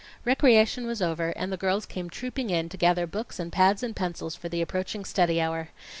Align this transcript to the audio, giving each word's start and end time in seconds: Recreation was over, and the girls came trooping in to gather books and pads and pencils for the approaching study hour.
Recreation 0.25 0.87
was 0.87 0.99
over, 0.99 1.29
and 1.35 1.51
the 1.53 1.57
girls 1.57 1.85
came 1.85 2.09
trooping 2.09 2.49
in 2.49 2.69
to 2.69 2.75
gather 2.75 3.05
books 3.05 3.37
and 3.37 3.51
pads 3.51 3.83
and 3.83 3.95
pencils 3.95 4.35
for 4.35 4.49
the 4.49 4.59
approaching 4.59 5.05
study 5.05 5.39
hour. 5.39 5.69